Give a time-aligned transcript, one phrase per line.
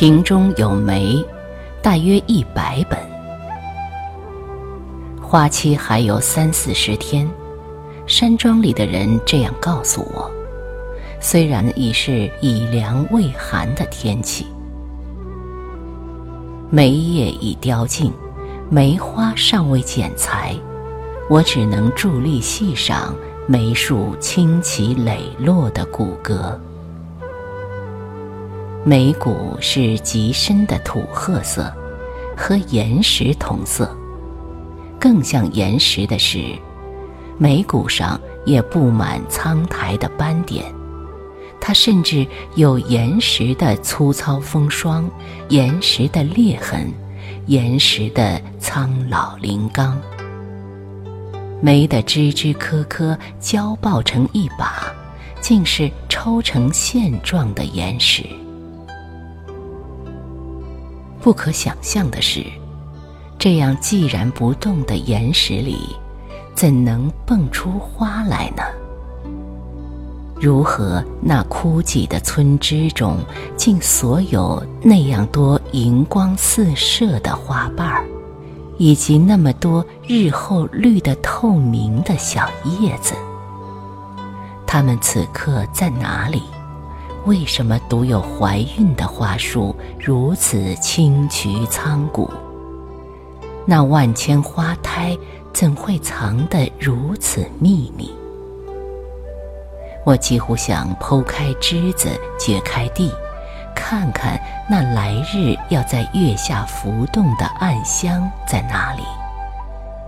[0.00, 1.22] 瓶中有梅，
[1.82, 2.98] 大约一百本。
[5.20, 7.28] 花期还有三四十天，
[8.06, 10.30] 山庄里的人这样告诉我。
[11.20, 14.46] 虽然已是以凉未寒的天气，
[16.70, 18.10] 梅叶已凋尽，
[18.70, 20.56] 梅花尚未剪裁，
[21.28, 23.14] 我只能伫立细赏
[23.46, 26.58] 梅树清奇磊落的骨骼。
[28.82, 31.70] 眉骨是极深的土褐色，
[32.34, 33.94] 和岩石同色。
[34.98, 36.42] 更像岩石的是，
[37.36, 40.64] 眉骨上也布满苍苔的斑点。
[41.60, 45.08] 它甚至有岩石的粗糙风霜，
[45.50, 46.90] 岩石的裂痕，
[47.48, 50.00] 岩石的苍老龄刚。
[51.60, 54.90] 眉的枝枝棵棵交抱成一把，
[55.42, 58.24] 竟是抽成线状的岩石。
[61.20, 62.44] 不可想象的是，
[63.38, 65.96] 这样寂然不动的岩石里，
[66.54, 68.62] 怎能蹦出花来呢？
[70.40, 73.18] 如何那枯寂的村枝中，
[73.56, 78.02] 竟所有那样多银光四射的花瓣，
[78.78, 83.14] 以及那么多日后绿得透明的小叶子？
[84.66, 86.42] 它们此刻在哪里？
[87.26, 92.30] 为什么独有怀孕的花树如此清癯苍古？
[93.66, 95.16] 那万千花胎
[95.52, 98.10] 怎会藏得如此秘密？
[100.04, 103.12] 我几乎想剖开枝子，掘开地，
[103.76, 109.02] 看看那来日要在月下浮动的暗香在哪里，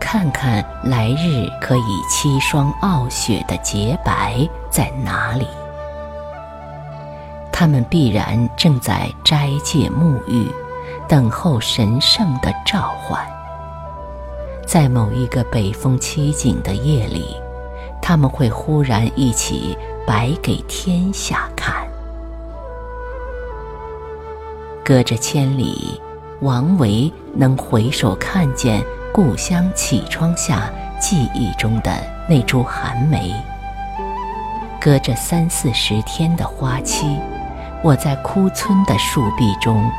[0.00, 5.46] 看看来日可以凄霜傲雪的洁白在哪里。
[7.56, 10.50] 他们必然正在斋戒沐浴，
[11.06, 13.24] 等候神圣的召唤。
[14.66, 17.36] 在某一个北风凄紧的夜里，
[18.02, 21.86] 他们会忽然一起摆给天下看。
[24.84, 26.00] 隔着千里，
[26.40, 30.68] 王维能回首看见故乡绮窗下
[31.00, 31.92] 记忆中的
[32.28, 33.32] 那株寒梅。
[34.80, 37.16] 隔着三四十天的花期。
[37.84, 39.90] 我在枯村的树壁中，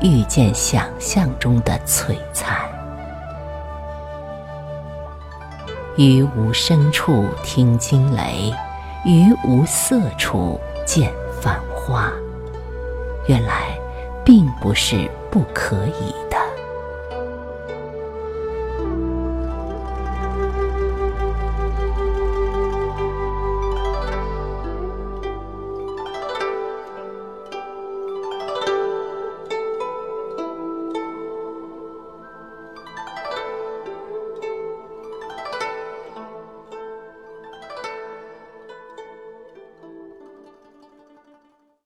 [0.00, 2.56] 遇见想象中的璀璨。
[5.98, 8.50] 于无声处听惊雷，
[9.04, 12.10] 于无色处见繁花。
[13.26, 13.78] 原来，
[14.24, 16.38] 并不是不可以的。